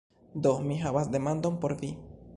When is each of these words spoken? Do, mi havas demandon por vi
Do, 0.47 0.53
mi 0.69 0.79
havas 0.85 1.13
demandon 1.17 1.63
por 1.67 1.79
vi 1.83 1.95